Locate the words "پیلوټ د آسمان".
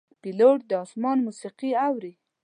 0.21-1.17